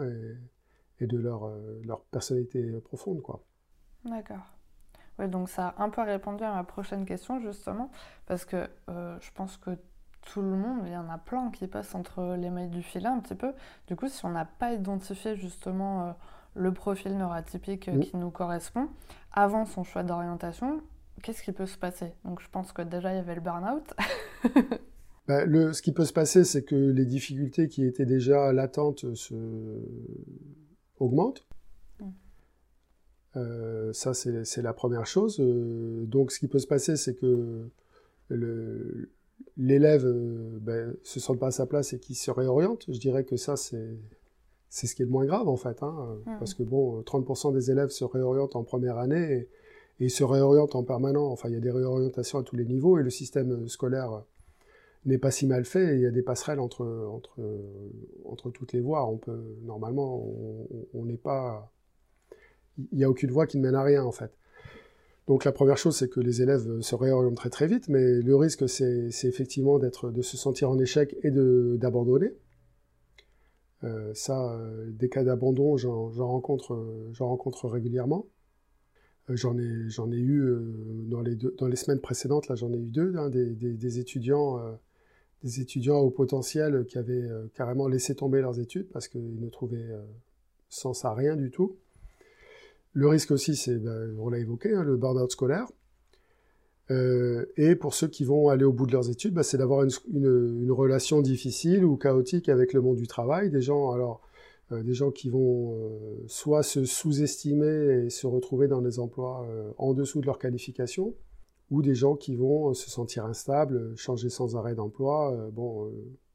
[1.00, 1.50] et de leur,
[1.85, 3.22] leur personnalité profonde.
[3.22, 3.44] quoi.
[4.04, 4.52] D'accord.
[5.18, 7.90] Oui, donc ça a un peu répondu à ma prochaine question, justement,
[8.26, 9.70] parce que je pense que
[10.26, 13.06] tout le monde, il y en a plein qui passent entre les mailles du filet
[13.06, 13.52] un petit peu.
[13.87, 16.12] Du coup, si on n'a pas identifié justement euh,
[16.54, 18.88] le profil neuroatypique euh, qui nous correspond
[19.32, 20.82] avant son choix d'orientation,
[21.22, 22.12] qu'est-ce qui peut se passer?
[22.24, 23.94] Donc je pense que déjà il y avait le burn-out.
[25.28, 29.12] Bah, le, ce qui peut se passer, c'est que les difficultés qui étaient déjà latentes
[29.16, 29.35] se...
[30.98, 31.46] augmentent.
[32.00, 32.04] Mm.
[33.37, 35.38] Euh, ça, c'est la première chose.
[35.38, 37.68] donc, ce qui peut se passer, c'est que
[39.56, 43.24] l'élève euh, ben, se sent pas à sa place et qu'il se réoriente, je dirais
[43.24, 43.98] que ça, c'est,
[44.68, 45.82] c'est ce qui est le moins grave, en fait.
[45.82, 46.38] Hein, mmh.
[46.38, 49.48] Parce que, bon, 30% des élèves se réorientent en première année et,
[49.98, 51.26] ils se réorientent en permanent.
[51.30, 54.24] Enfin, il y a des réorientations à tous les niveaux et le système scolaire
[55.07, 55.97] n'est pas si mal fait.
[55.97, 57.40] il y a des passerelles entre, entre,
[58.25, 59.07] entre toutes les voies.
[59.09, 60.25] On peut, normalement,
[60.95, 61.73] on n'est pas...
[62.92, 64.33] Il n'y a aucune voie qui ne mène à rien, en fait.
[65.27, 68.37] Donc la première chose, c'est que les élèves se réorientent très très vite, mais le
[68.37, 72.33] risque, c'est effectivement d'être, de se sentir en échec et d'abandonner.
[73.85, 78.27] Euh, ça, euh, des cas d'abandon, j'en rencontre, rencontre régulièrement.
[79.31, 80.57] Euh, j'en ai, ai eu
[81.09, 83.99] dans les, deux, dans les semaines précédentes, là j'en ai eu deux, hein, des, des,
[83.99, 84.61] étudiants,
[85.42, 89.90] des étudiants au potentiel qui avaient carrément laissé tomber leurs études parce qu'ils ne trouvaient
[90.68, 91.77] sens à rien du tout.
[92.92, 95.66] Le risque aussi, c'est, ben, on l'a évoqué, hein, le burn-out scolaire.
[96.90, 99.85] Euh, et pour ceux qui vont aller au bout de leurs études, ben, c'est d'avoir
[99.85, 103.51] une, relation difficile ou chaotique avec le monde du travail.
[103.51, 104.22] Des gens, alors,
[104.72, 109.46] euh, des gens qui vont euh, soit se sous-estimer et se retrouver dans des emplois
[109.79, 111.14] en dessous de leur qualification,
[111.70, 115.50] ou des gens qui vont se sentir instables, changer sans arrêt d'emploi.
[115.52, 115.92] bon,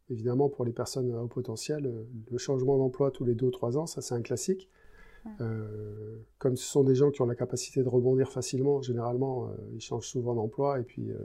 [0.09, 1.91] évidemment, pour les personnes à haut potentiel,
[2.29, 4.69] le changement d'emploi tous les deux ou trois ans, ça c'est un classique.
[5.39, 9.55] Euh, comme ce sont des gens qui ont la capacité de rebondir facilement, généralement, euh,
[9.73, 11.17] ils changent souvent d'emploi et puis euh,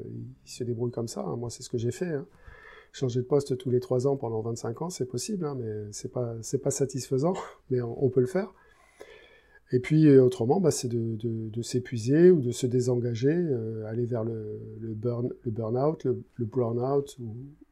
[0.44, 1.22] ils se débrouillent comme ça.
[1.22, 1.36] Hein.
[1.36, 2.12] Moi, c'est ce que j'ai fait.
[2.12, 2.26] Hein.
[2.92, 6.10] Changer de poste tous les trois ans pendant 25 ans, c'est possible, hein, mais c'est
[6.12, 7.34] pas, pas satisfaisant,
[7.70, 8.54] mais on, peut le faire.
[9.72, 13.34] Et puis autrement, bah, c'est de, s'épuiser ou de se désengager,
[13.88, 14.60] aller vers le,
[14.94, 17.18] burn, le burn-out, le, burn-out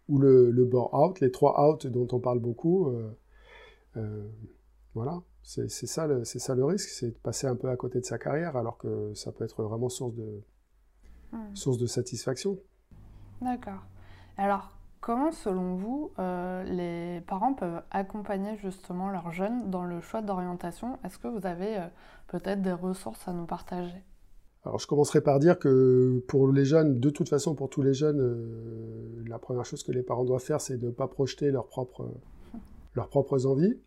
[0.08, 2.92] ou, le, le bore-out, les trois out dont on parle beaucoup.
[4.94, 8.18] voilà, c'est ça, ça le risque, c'est de passer un peu à côté de sa
[8.18, 10.42] carrière alors que ça peut être vraiment source de,
[11.32, 11.54] hmm.
[11.54, 12.58] source de satisfaction.
[13.42, 13.82] D'accord.
[14.38, 14.72] Alors,
[15.04, 20.98] comment, selon vous, euh, les parents peuvent accompagner justement leurs jeunes dans le choix d'orientation?
[21.04, 21.86] Est-ce que vous avez euh,
[22.26, 24.02] peut-être des ressources à nous partager?
[24.64, 27.92] Alors je commencerai par dire que pour les jeunes, de toute façon pour tous les
[27.92, 31.50] jeunes, euh, la première chose que les parents doivent faire, c'est de ne pas projeter
[31.50, 32.10] leurs propres,
[32.94, 33.78] leurs propres envies.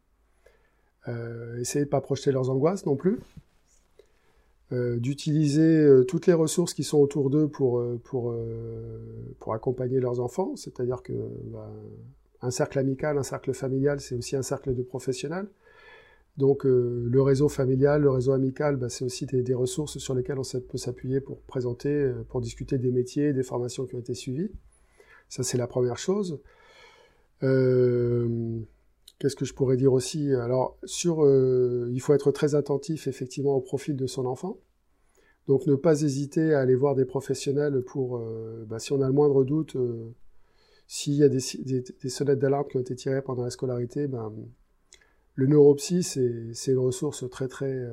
[1.57, 3.21] Essayer de ne pas projeter leurs angoisses non plus.
[4.73, 8.35] Euh, d'utiliser euh, toutes les ressources qui sont autour d'eux pour, pour,
[9.39, 10.55] pour accompagner leurs enfants.
[10.55, 11.13] C'est-à-dire que
[11.45, 11.71] bah,
[12.41, 15.47] un cercle amical, un cercle familial, c'est aussi un cercle de professionnels.
[16.37, 20.59] Donc le réseau familial, le réseau amical, bah, c'est aussi des, ressources sur lesquelles on
[20.59, 24.51] peut s'appuyer pour présenter, pour discuter des métiers, des formations qui ont été suivies.
[25.29, 26.39] Ça, c'est la première chose.
[29.19, 30.33] Qu'est-ce que je pourrais dire aussi?
[30.33, 34.59] Alors, euh, il faut être très attentif effectivement au profil de son enfant.
[35.47, 39.07] Donc, ne pas hésiter à aller voir des professionnels pour, euh, bah, si on a
[39.07, 40.13] le moindre doute, euh,
[40.85, 44.31] s'il y a des, sonnettes d'alarme qui ont été tirées pendant la scolarité, ben,
[45.33, 47.85] le neuropsy, c'est une ressource très, très,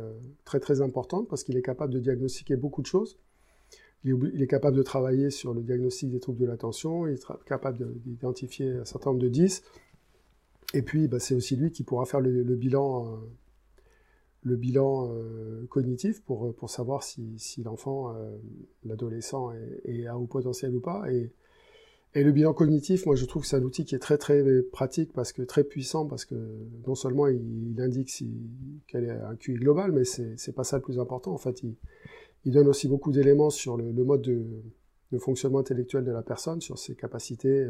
[0.44, 3.18] très, très importante parce qu'il est capable de diagnostiquer beaucoup de choses.
[4.04, 8.00] Il est, capable de travailler sur le diagnostic des troubles de l'attention, il est capable
[8.00, 9.62] d'identifier un certain nombre de 10
[10.74, 13.16] et puis, bah, c'est aussi lui qui pourra faire le, bilan,
[14.44, 18.36] euh, euh, cognitif pour, pour savoir si, l'enfant, euh,
[18.84, 19.52] l'adolescent,
[19.84, 21.04] est, à haut potentiel ou pas.
[21.12, 21.32] Et,
[22.16, 25.12] le bilan cognitif, moi, je trouve que c'est un outil qui est très, très pratique,
[25.12, 26.34] parce que très puissant, parce que
[26.86, 28.30] non seulement il, indique si,
[28.86, 31.32] quel est un QI global, mais c'est pas ça le plus important.
[31.32, 34.44] En fait, il, donne aussi beaucoup d'éléments sur le, mode de,
[35.10, 37.68] de, fonctionnement intellectuel de la personne, sur ses capacités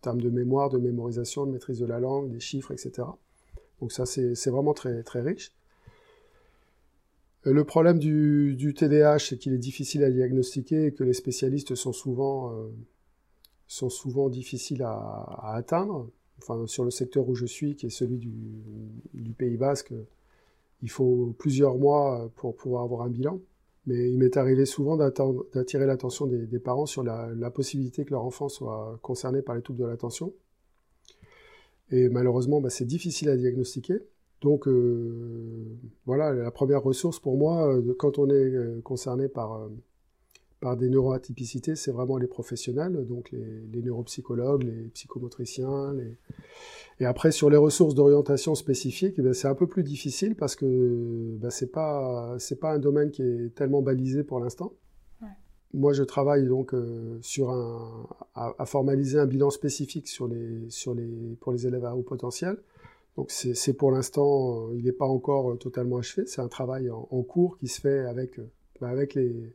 [0.00, 3.06] en termes de mémoire, de mémorisation, de maîtrise de la langue, des chiffres, etc.
[3.80, 5.52] Donc ça, c'est vraiment très, très riche.
[7.46, 11.74] Euh, le problème du, TDAH, c'est qu'il est difficile à diagnostiquer et que les spécialistes
[11.74, 12.68] sont souvent, euh,
[13.66, 16.08] sont souvent difficiles à, atteindre.
[16.38, 19.92] Enfin, sur le secteur où je suis, qui est celui du Pays Basque,
[20.82, 23.38] il faut plusieurs mois pour pouvoir avoir un bilan.
[23.90, 28.48] Mais il m'est arrivé souvent d'attirer l'attention des, parents sur la, possibilité que leur enfant
[28.48, 30.32] soit concerné par les troubles de l'attention.
[31.90, 33.98] Et malheureusement, bah, c'est difficile à diagnostiquer.
[34.42, 35.76] Donc euh,
[36.06, 39.68] voilà, la première ressource pour moi, euh, quand on est euh, concerné par,
[40.60, 45.94] par des neuroatypicités, c'est vraiment les professionnels, donc les, neuropsychologues, les psychomotriciens.
[45.94, 46.16] Les...
[47.00, 50.56] Et après, sur les ressources d'orientation spécifiques, eh ben, c'est un peu plus difficile parce
[50.56, 54.74] que ben, ce n'est pas, pas un domaine qui est tellement balisé pour l'instant.
[55.72, 60.94] Moi, je travaille donc euh, sur un, à, formaliser un bilan spécifique sur les, sur
[60.94, 62.56] les, pour les élèves à haut potentiel.
[63.16, 66.26] Donc c'est pour l'instant, euh, il n'est pas encore totalement achevé.
[66.26, 68.40] C'est un travail en, en, cours qui se fait avec,
[68.80, 69.54] ben, avec les,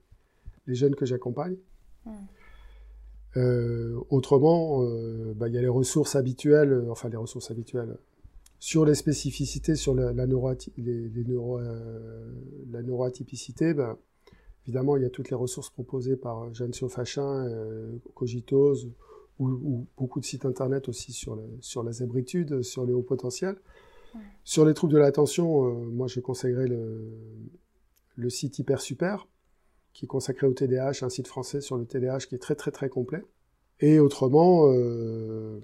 [0.67, 1.57] les jeunes que j'accompagne.
[3.37, 7.97] Euh, autrement, euh, bah, il y a les ressources habituelles, euh, enfin les ressources habituelles,
[8.59, 13.97] sur les spécificités, sur la, la, les, neuro, la neuroatypicité, bah,
[14.65, 17.47] évidemment, il y a toutes les ressources proposées par Jeanne Fachin,
[18.15, 18.87] Cogitos,
[19.37, 23.57] ou, beaucoup de sites internet aussi sur, sur la zébritude, sur les hauts potentiels.
[24.45, 27.11] Sur les troubles de l'attention, moi je conseillerais le,
[28.15, 29.27] le site Hyper Super,
[29.95, 32.69] qui est consacré au TDAH, un site français sur le TDAH qui est très très
[32.69, 33.23] très complet.
[33.79, 35.59] Et autrement, euh,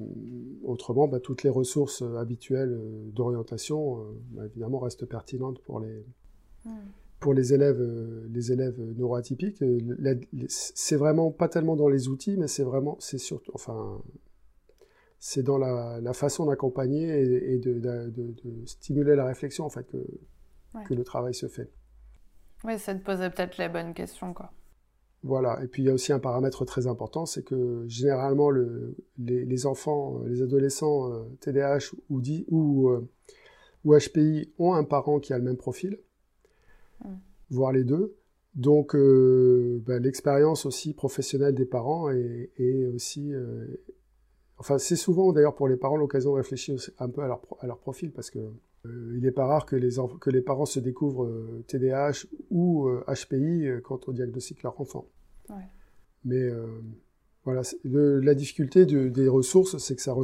[0.63, 6.06] autrement bah, toutes les ressources habituelles euh, d'orientation, euh, bah, évidemment, restent pertinentes pour les,
[6.65, 6.70] hmm.
[7.20, 7.82] pour les élèves,
[8.30, 9.62] les élèves neuroatypiques.
[10.48, 14.02] C'est vraiment pas tellement dans les outils, mais c'est vraiment, c'est surtout, enfin,
[15.20, 18.34] c'est dans la, façon d'accompagner et, de, de,
[18.65, 19.98] stimuler la réflexion en fait que,
[20.88, 21.70] que le travail se fait.
[22.63, 24.52] Oui, ça te posait peut-être les bonnes questions, quoi.
[25.24, 29.65] Voilà, et puis il y a aussi un paramètre très important, c'est que généralement les,
[29.67, 33.08] enfants, euh, les adolescents TDAH euh, ou, ou, euh,
[33.86, 36.00] ou, HPI ont un parent qui a le même profil,
[37.52, 38.15] voire les deux.
[38.56, 43.32] Donc bah, l'expérience aussi professionnelle des parents est, aussi...
[44.58, 47.67] enfin c'est souvent d'ailleurs pour les parents l'occasion de réfléchir un peu à leur, à
[47.67, 48.39] leur profil, parce que
[48.86, 52.89] euh, il n'est pas rare que les, que les parents se découvrent TDAH euh, ou
[53.08, 55.06] HPI euh, quand on diagnostique leur enfant.
[56.24, 56.50] Mais
[57.44, 60.15] voilà, la difficulté des ressources, c'est que ça,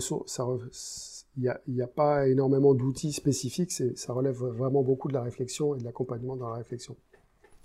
[1.35, 5.79] il n'y a, pas énormément d'outils spécifiques, ça relève vraiment beaucoup de la réflexion et
[5.79, 6.95] de l'accompagnement dans la réflexion.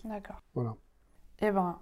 [0.04, 0.42] D'accord.
[0.54, 0.74] Voilà.
[1.42, 1.78] Eh ben,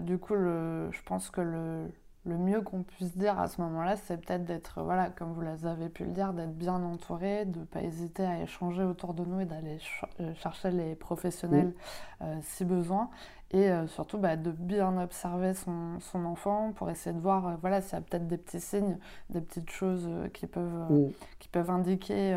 [0.00, 1.86] du coup, je pense que le,
[2.26, 5.88] le mieux qu'on puisse dire à ce moment-là, c'est peut-être d'être, voilà, comme vous avez
[5.88, 9.40] pu le dire, d'être bien entouré, de ne pas hésiter à échanger autour de nous
[9.40, 9.78] et d'aller
[10.20, 11.74] euh, chercher les professionnels
[12.22, 13.10] euh, si besoin.
[13.50, 17.80] Et euh, surtout bah, de bien observer son, son, enfant pour essayer de voir voilà,
[17.80, 18.98] s'il y a peut-être des petits signes,
[19.30, 22.36] des petites choses qui, peuvent, qui peuvent indiquer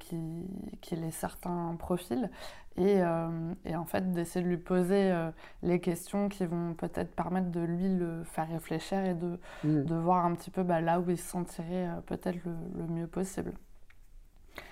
[0.00, 2.30] qu'il est certains profils.
[2.76, 5.30] Et, euh, et, en fait d'essayer de lui poser euh,
[5.62, 9.84] les questions qui vont peut-être permettre de lui le faire réfléchir et de, mm.
[9.84, 12.86] de voir un petit peu bah, là où il se sentirait euh, peut-être le, le,
[12.86, 13.52] mieux possible.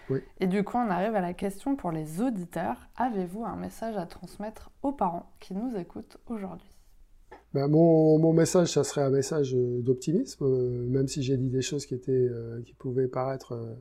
[0.09, 0.21] Oui.
[0.41, 2.89] Et du coup, on arrive à la question pour les auditeurs.
[2.97, 6.69] Avez-vous un message à transmettre aux parents qui nous écoutent aujourd'hui?
[7.55, 10.47] Ben, mon, mon, message, ça serait un message d'optimisme,
[10.89, 12.29] même si j'ai dit des choses qui, étaient,
[12.65, 13.77] qui pouvaient paraître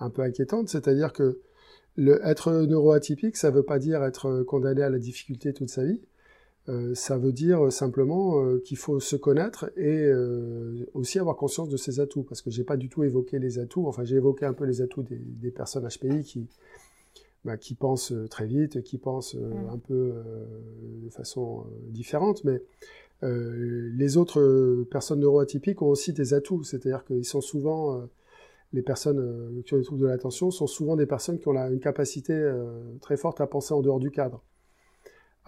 [0.00, 0.68] un peu inquiétantes.
[0.68, 1.40] C'est-à-dire que
[1.96, 5.84] le, être neuroatypique, ça ne veut pas dire être condamné à la difficulté toute sa
[5.84, 6.00] vie.
[6.68, 11.68] Euh, ça veut dire simplement euh, qu'il faut se connaître et euh, aussi avoir conscience
[11.68, 12.22] de ses atouts.
[12.22, 13.86] Parce que j'ai pas du tout évoqué les atouts.
[13.86, 16.46] Enfin, j'ai évoqué un peu les atouts des, des personnes HPI qui,
[17.44, 19.70] bah, qui pensent très vite, qui pensent mmh.
[19.72, 20.14] un peu
[21.02, 22.44] de façon différente.
[22.44, 22.62] Mais
[23.22, 26.64] les autres personnes neuroatypiques ont aussi des atouts.
[26.64, 28.08] C'est-à-dire qu'ils sont souvent
[28.72, 31.54] les personnes euh, qui ont des troubles de l'attention sont souvent des personnes qui ont
[31.54, 32.66] une capacité euh,
[33.00, 34.42] très forte à penser en dehors du cadre,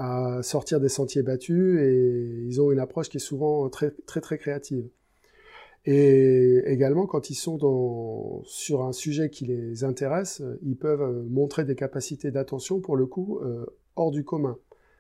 [0.00, 4.20] à sortir des sentiers battus et ils ont une approche qui est souvent très très
[4.20, 4.88] très créative.
[5.86, 11.64] Et également, quand ils sont sur un sujet qui les intéresse, ils peuvent euh, montrer
[11.64, 13.40] des capacités d'attention, pour le coup,
[13.96, 14.58] hors du commun.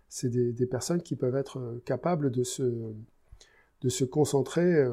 [0.08, 4.84] C'est des, personnes qui peuvent être capables de se, de se concentrer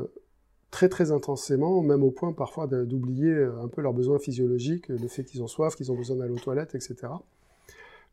[0.72, 5.08] très très intensément, même au point parfois d'oublier euh, un peu leurs besoins physiologiques, le
[5.08, 6.96] fait qu'ils ont soif, qu'ils ont besoin d'aller aux toilettes, etc.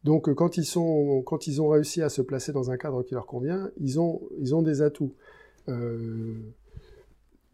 [0.04, 3.02] Donc euh, quand ils, sont, quand ils ont réussi à se placer dans un cadre
[3.02, 5.14] qui leur convient, ils ont, ils ont des atouts.
[5.68, 6.34] Euh,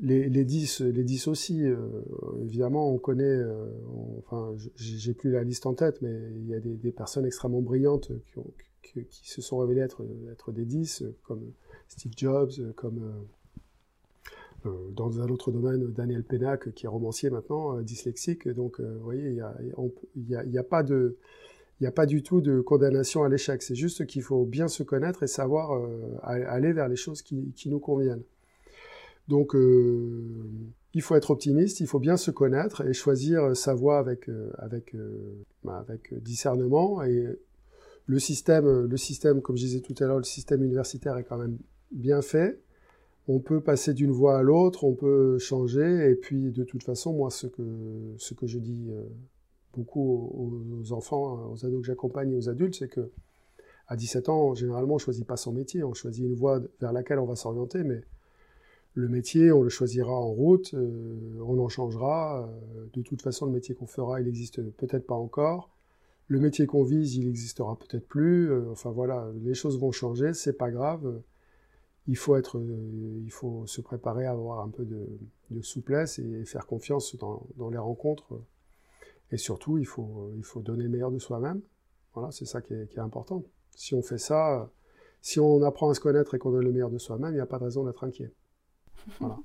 [0.01, 1.63] les, les, 10, les 10 aussi,
[2.43, 3.39] évidemment, on connaît,
[4.21, 8.11] enfin, j'ai plus la liste en tête, mais il y a des, personnes extrêmement brillantes
[8.83, 10.03] qui, se sont révélées être,
[10.53, 11.43] des 10, comme
[11.87, 13.13] Steve Jobs, comme
[14.67, 18.47] euh, dans un autre domaine, Daniel Pénac, qui est romancier maintenant, euh, dyslexique.
[18.49, 19.31] Donc, euh, vous voyez,
[20.17, 21.17] il n'y a, pas de...
[21.81, 23.63] Il n'y a pas du tout de condamnation à l'échec.
[23.63, 25.81] C'est juste qu'il faut bien se connaître et savoir
[26.23, 28.23] aller vers les choses qui, nous conviennent.
[29.29, 29.55] Donc,
[30.93, 34.95] il faut être optimiste, il faut bien se connaître et choisir sa voie avec, avec,
[35.65, 37.03] bah, avec discernement.
[37.03, 37.25] Et
[38.05, 41.39] le système, le système, comme je disais tout à l'heure, le système universitaire est quand
[41.39, 41.57] même
[41.93, 42.61] bien fait
[43.31, 47.13] on peut passer d'une voie à l'autre, on peut changer, et puis de toute façon,
[47.13, 47.63] moi, ce que,
[48.19, 49.05] ce que je dis euh,
[49.75, 53.11] beaucoup aux, enfants, aux ados que j'accompagne et aux adultes, c'est que
[53.89, 57.19] à 17 ans, généralement, on choisit pas son métier, on choisit une voie vers laquelle
[57.19, 58.03] on va s'orienter, mais
[58.95, 62.49] le métier, on le choisira en route, euh, on en changera.
[62.77, 65.71] Euh, de toute façon, le métier qu'on fera, il n'existe peut-être pas encore.
[66.29, 68.53] Le métier qu'on vise, il n'existera peut-être plus.
[68.71, 71.21] enfin voilà, les choses vont changer, c'est pas grave
[72.11, 76.45] il faut, être, euh, il faut se préparer à avoir un peu de, souplesse et
[76.45, 78.41] faire confiance dans, les rencontres.
[79.33, 81.61] Et surtout, il faut, il faut donner le meilleur de soi-même.
[82.15, 83.45] Voilà, c'est ça qui est, important.
[83.75, 84.71] Si on fait ça,
[85.21, 87.41] si on apprend à se connaître et qu'on donne le meilleur de soi-même, il n'y
[87.41, 88.33] a pas de raison d'être inquiet.
[89.21, 89.39] Voilà.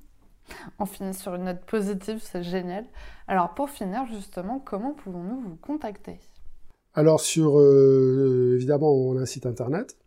[0.80, 2.86] on finit sur une note positive, c'est génial.
[3.28, 6.20] Alors pour finir, justement, comment pouvons-nous vous contacter?
[6.94, 9.98] Alors sur, euh, évidemment, on a un site internet,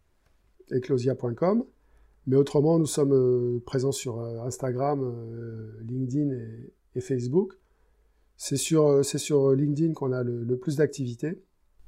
[0.70, 1.64] eclosia.com.
[2.28, 6.30] Mais autrement, nous sommes euh, présents sur euh, Instagram, euh, LinkedIn
[6.94, 7.54] et, Facebook.
[8.38, 11.42] C'est sur, sur LinkedIn qu'on a le, plus d'activités.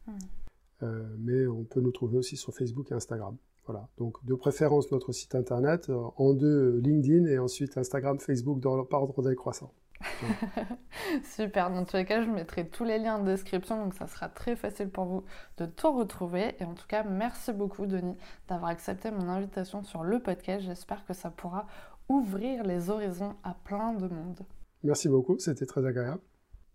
[0.06, 0.88] Hmm.
[1.18, 3.36] mais on peut nous trouver aussi sur Facebook et Instagram.
[3.66, 3.88] Voilà.
[3.98, 9.02] Donc, de préférence, notre site internet, en deux, LinkedIn et ensuite Instagram, Facebook dans, par
[9.02, 9.72] ordre décroissant.
[11.24, 14.28] Super, dans tous les cas, je mettrai tous les liens en description, donc ça sera
[14.28, 15.24] très facile pour vous
[15.58, 16.54] de tout retrouver.
[16.58, 18.16] Et en tout cas, merci beaucoup, Denis,
[18.48, 20.64] d'avoir accepté mon invitation sur le podcast.
[20.64, 21.66] J'espère que ça pourra
[22.08, 24.40] ouvrir les horizons à plein de monde.
[24.82, 26.22] Merci beaucoup, c'était très agréable.